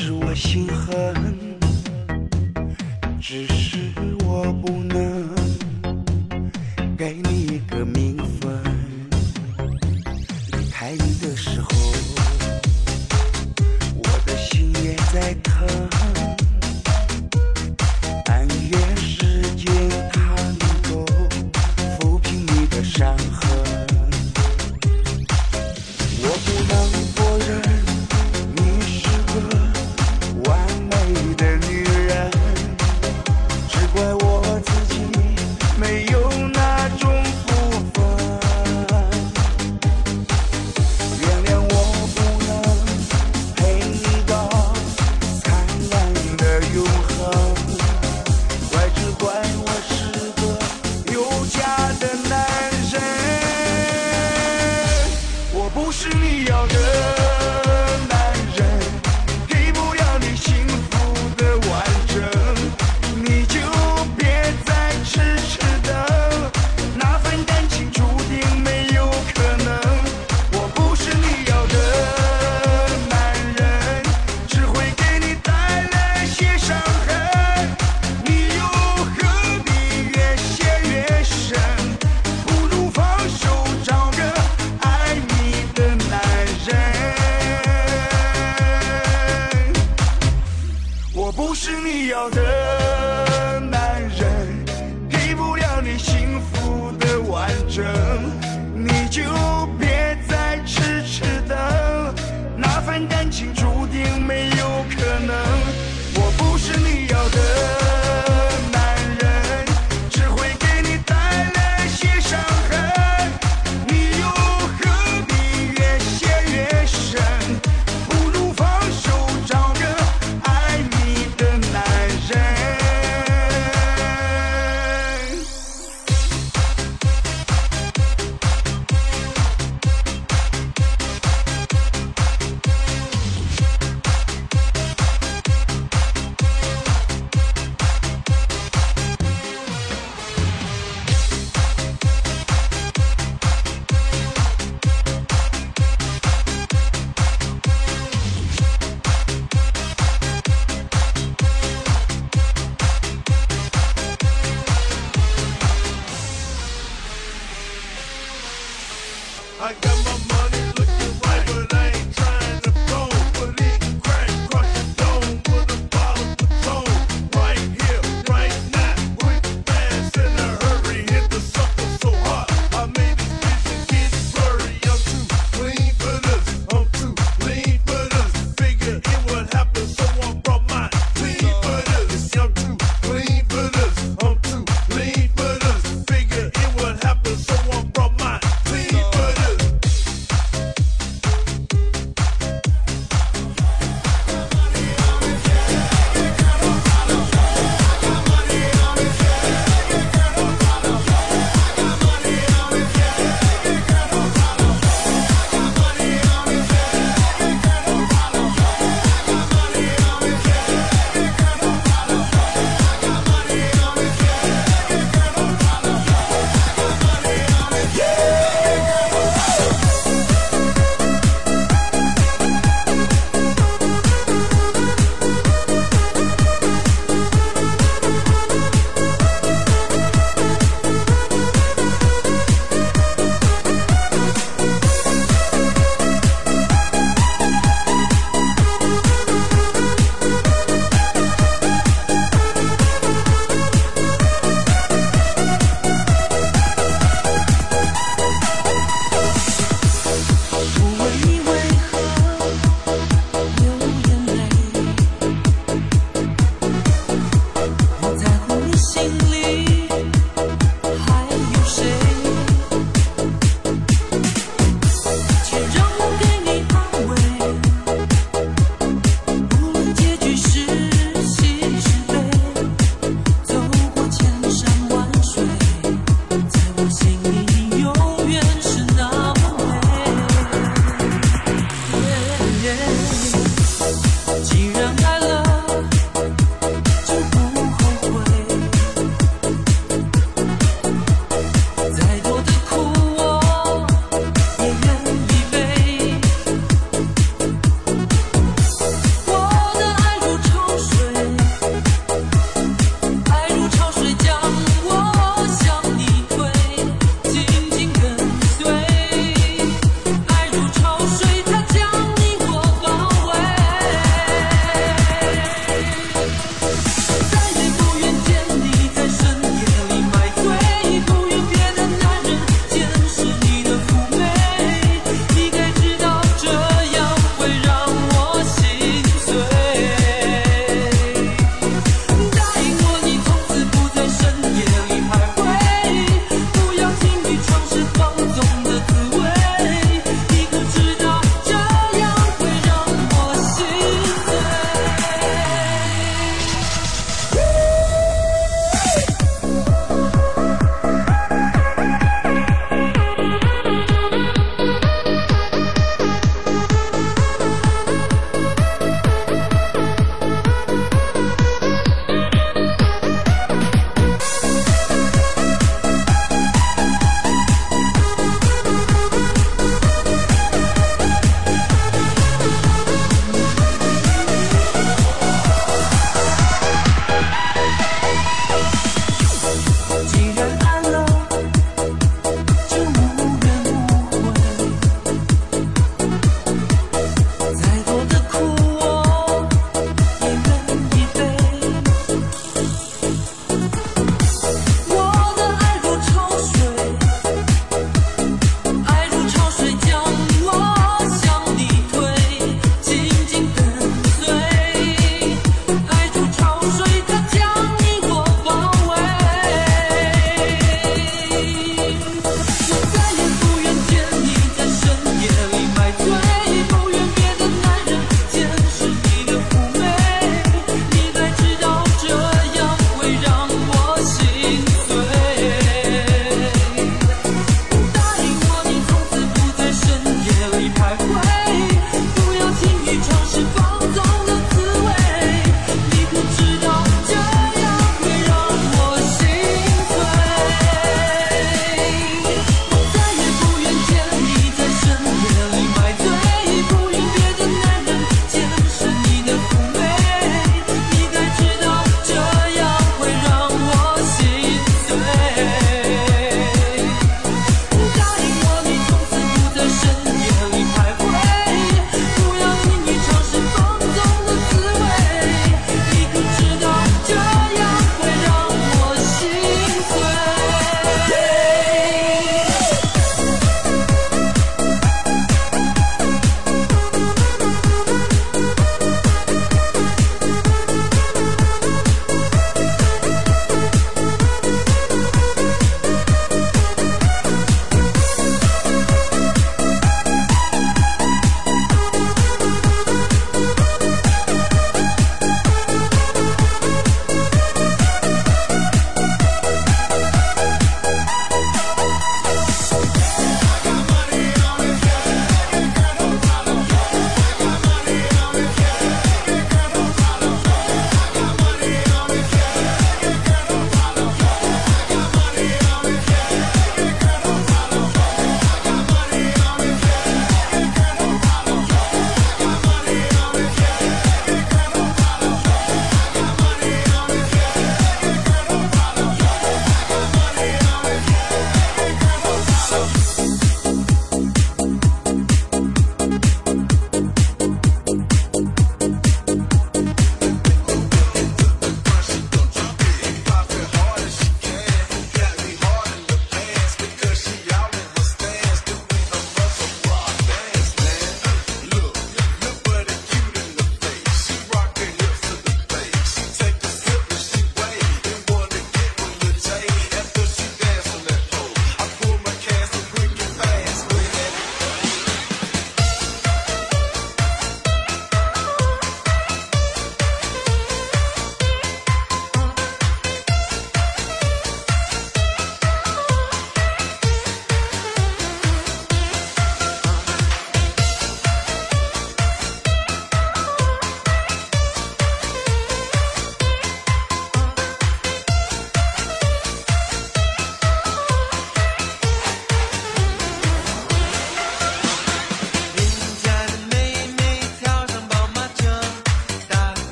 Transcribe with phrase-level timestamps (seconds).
[0.00, 0.32] 是我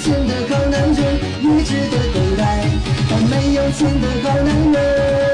[0.00, 0.98] 有钱的好男人
[1.42, 2.64] 也值得等待，
[3.10, 5.29] 但没有钱的好男人。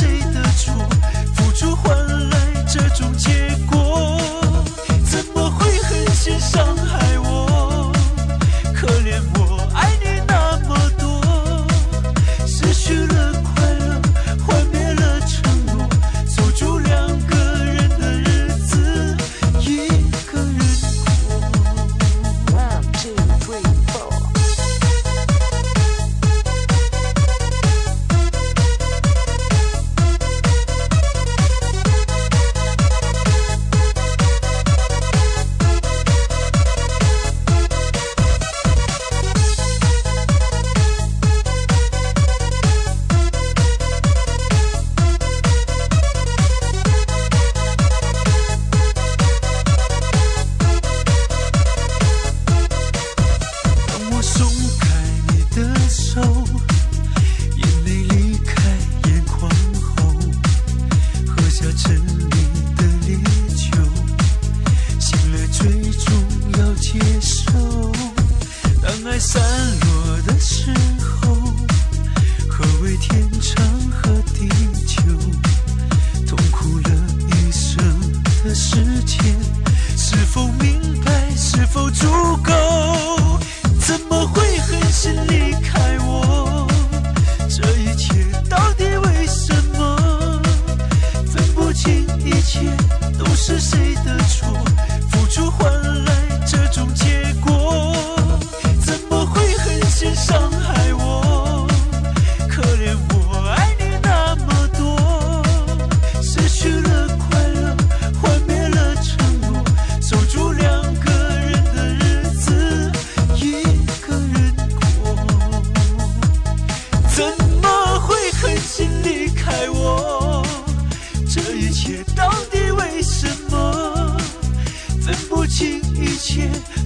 [0.00, 0.93] 谁的错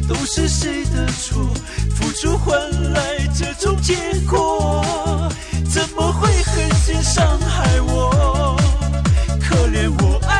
[0.08, 1.46] 都是谁的错？
[1.94, 2.58] 付出换
[2.92, 3.94] 来这种结
[4.28, 4.82] 果
[5.70, 8.56] 怎么会狠心伤害我？
[9.38, 10.37] 可怜我爱